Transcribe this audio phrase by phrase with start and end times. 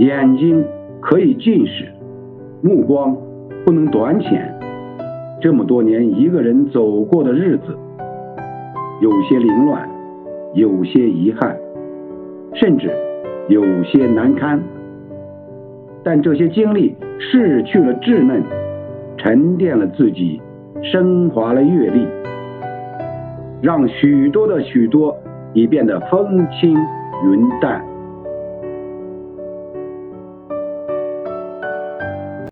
[0.00, 0.64] 眼睛
[1.02, 1.86] 可以近视
[2.62, 3.14] 目光
[3.66, 4.58] 不能短浅
[5.42, 7.76] 这么多年一个人走过的日子
[9.02, 9.86] 有些凌乱
[10.54, 11.54] 有些遗憾
[12.54, 12.90] 甚至
[13.48, 14.58] 有些难堪。
[16.02, 18.42] 但这些经历逝去了稚嫩
[19.18, 20.40] 沉淀了自己
[20.82, 22.06] 升华了阅历
[23.60, 25.14] 让许多的许多
[25.52, 26.74] 已变得风轻
[27.26, 27.89] 云淡。